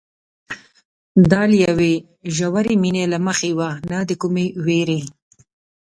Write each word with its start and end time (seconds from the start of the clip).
دا 1.31 1.41
له 1.51 1.57
یوې 1.65 1.93
ژورې 2.35 2.73
مینې 2.81 3.05
له 3.13 3.17
مخې 3.27 3.51
وه 3.57 3.69
نه 3.89 3.99
د 4.09 4.11
کومې 4.21 4.45
وېرې. 4.65 5.01